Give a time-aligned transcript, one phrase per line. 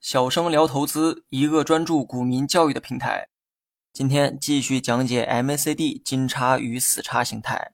[0.00, 3.28] 小生聊投资，一个专注股民教育的平台。
[3.92, 7.72] 今天继续讲解 MACD 金叉与死叉形态。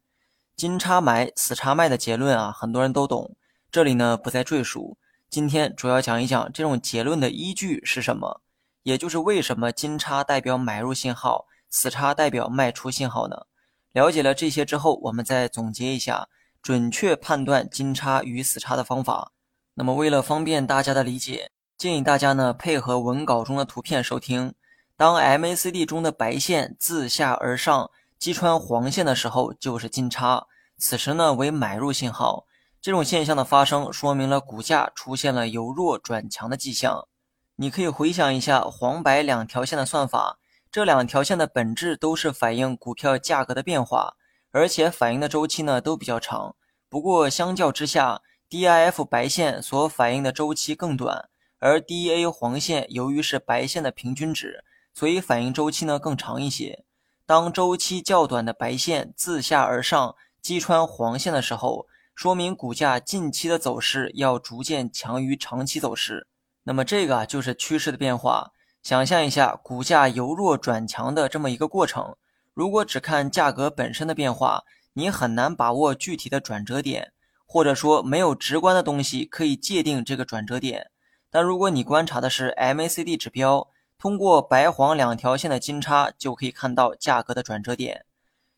[0.54, 3.34] 金叉买，死叉卖的结论啊，很多人都懂，
[3.70, 4.98] 这里呢不再赘述。
[5.30, 8.42] 今天主要讲一讲这种结论的依据是什么，
[8.82, 13.46] 也就是为什么金叉代表买入信号，死叉代表卖出信号呢？
[13.92, 16.28] 了解了这些之后，我们再总结一下
[16.62, 19.32] 准确判断金叉与死叉的方法。
[19.74, 24.54] 那么为了方便大家的理解，建议大家呢配合文稿中的图片收听。
[24.96, 30.46] 当 MACD 中的白线自下而上击穿黄线的时候，就是金叉，
[30.78, 32.46] 此时呢为买入信号。
[32.80, 37.08] 这种现象的发生，说明了股价出现了由弱转强的迹象。
[37.56, 40.38] 你可以回想一下黄白两条线的算法，
[40.70, 44.14] 这两条线的本质都是反映股票价格的变化，
[44.52, 46.54] 而且反应的周期呢都比较长。
[46.88, 51.28] 不过相较之下，DIF 白线所反映的周期更短，
[51.58, 54.62] 而 DEA 黄线由于是白线的平均值。
[54.94, 56.84] 所以反应周期呢更长一些。
[57.24, 66.26] 当周期较短的白线自下而上击穿黄线的时候，说明股价近期的走势要逐渐强于长期走势。
[66.64, 68.50] 那么这个就是趋势的变化。
[68.82, 72.16] 想象一下股价由弱转强的这么一个过程。
[72.54, 77.12] 如果只看价格本身的变化，你很难把握具体的转折点，
[77.46, 80.90] 或者说没有直观的东西可以界定这个转折点。
[81.30, 88.04] 但如果你观察的是 MACD 指标，通过白黄两条线的金叉就可以看到价格的转折点。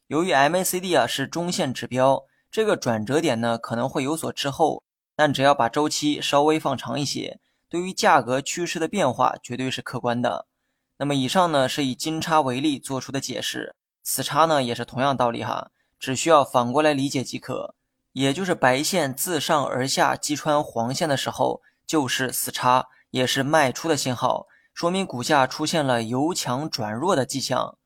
[0.08, 4.82] 由于 MACD 啊是中线指标，这个转折点呢可能会有所滞后，
[5.14, 10.46] 但只要把周期稍微放长一些，对于价格趋势的变化绝对是客观的。
[10.96, 13.74] 那么以上呢是以金叉为例做出的解释，
[14.04, 17.74] 死叉呢也是同样道理哈，只需要反过来理解即可。
[18.12, 24.46] 也就是白线自上而下击穿黄线的时候，就是死叉，也是卖出的信号。
[24.72, 27.76] 说明股价出现了由强转弱的迹象，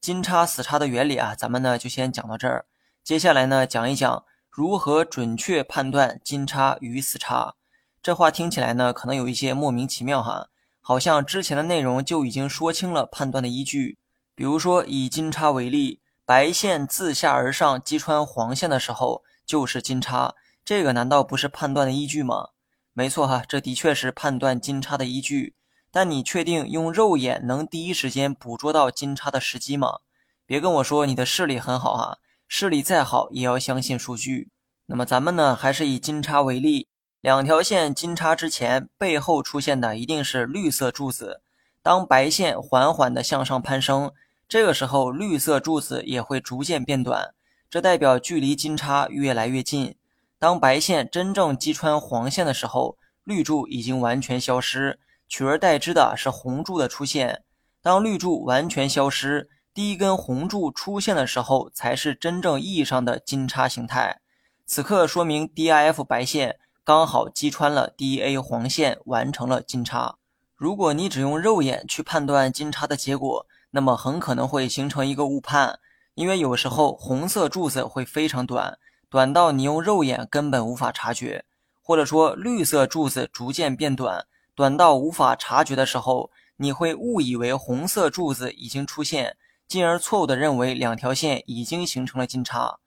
[0.00, 2.66] 金叉死叉的原理啊，咱们呢就先讲到这儿。
[3.02, 7.54] 接下来呢，讲一讲如何准确判断金叉与死叉。
[8.02, 10.48] 这话听起来呢，可能有一些莫名其妙哈，
[10.80, 13.96] 好像之前的内容就已经说清了判断的依据。
[14.38, 22.50] 比如说以金叉为例，白线自下而上击穿黄线的时候就是金叉，这个难道不是判断的依据吗？
[22.92, 25.56] 没错哈，这的确是判断金叉的依据。
[25.90, 29.98] 但你确定用肉眼能第一时间捕捉到金叉的时机吗？
[30.46, 34.50] 别跟我说你的视力很好哈，视力再好也要相信数据。
[34.86, 36.86] 那么咱们呢，还是以金叉为例，
[37.20, 41.42] 两条线金叉之前，背后出现的一定是绿色柱子。
[41.82, 44.12] 当白线缓缓的向上攀升，
[44.48, 47.34] 这个时候绿色柱子也会逐渐变短，
[47.68, 49.94] 这代表距离金叉越来越近。
[50.38, 54.98] 当白线真正击穿黄线的时候，绿柱已经完全消失。
[55.28, 57.42] 取而代之的是红柱的出现。
[57.82, 64.20] 当绿柱完全消失，第一根红柱出现的时候，才是真正意义上的金叉形态。
[64.64, 70.16] 此刻说明 DIF 白线刚好击穿了 DA 黄线，完成了金叉。
[70.56, 75.78] 如果你只用肉眼去判断金叉的结果，那么很可能会形成一个误判，
[76.14, 81.44] 因为有时候红色柱子会非常短，短到你用肉眼根本无法察觉，
[81.82, 84.26] 或者说绿色柱子逐渐变短。
[84.54, 89.36] 短到无法察觉的时候，你会误以为红色柱子已经出现，
[89.68, 92.78] 进而错误的认为两条线已经形成了金叉。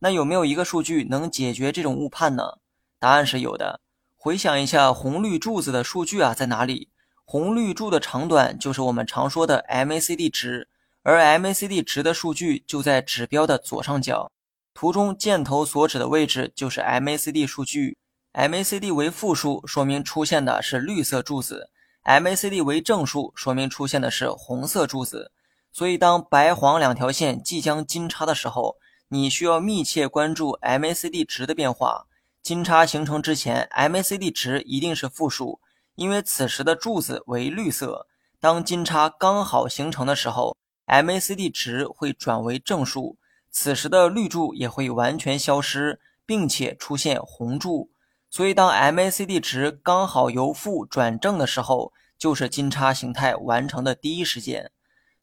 [0.00, 2.58] 那有没有一个数据能解决这种误判呢？
[2.98, 3.80] 答案是有的。
[4.16, 6.88] 回想一下红绿柱子的数据啊，在哪里？
[7.32, 10.66] 红绿柱的长短就是我们常说的 MACD 值，
[11.04, 14.32] 而 MACD 值的数据就在指标的左上角。
[14.74, 17.96] 图中箭头所指的位置就是 MACD 数据。
[18.32, 21.70] MACD 为负数，说明出现的是绿色柱子
[22.04, 25.30] ；MACD 为正数，说明出现的是红色柱子。
[25.70, 28.74] 所以，当白黄两条线即将金叉的时候，
[29.06, 32.08] 你需要密切关注 MACD 值的变化。
[32.42, 35.60] 金叉形成之前，MACD 值一定是负数，
[36.00, 38.06] 因为此时的柱子为绿色。
[38.40, 40.56] 当金叉刚好形成的时候
[40.86, 43.18] ，MACD 值会转为正数，
[43.50, 47.90] 此时的绿柱也会完全消失，并且出现红柱。
[48.30, 54.70] 所以，当 MACD 值刚好由负转正的时候，就是金叉形态完成的第一时间。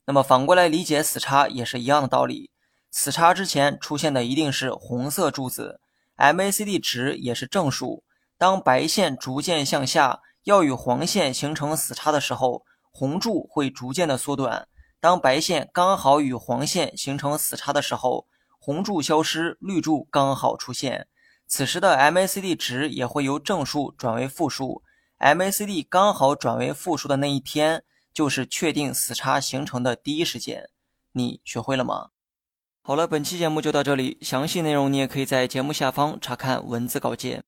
[0.04, 2.52] 那么反过来理解死叉也是一样的道理。
[2.92, 5.80] 死叉之前出现的一定是红色柱子
[6.16, 8.04] ，MACD 值也是正数。
[8.38, 14.66] 当白线逐渐向下，要与黄线形成死叉的时候，红柱会逐渐的缩短。
[14.98, 18.26] 当白线刚好与黄线形成死叉的时候，
[18.58, 21.06] 红柱消失，绿柱刚好出现。
[21.46, 24.82] 此时的 MACD 值也会由正数转为负数。
[25.18, 27.84] MACD 刚好转为负数的那一天，
[28.14, 30.70] 就是确定死叉形成的第一时间。
[31.12, 32.08] 你学会了吗？
[32.80, 37.44] 好了，本期节目就到这里，详细内容你也可以在节目下方查看文字稿件。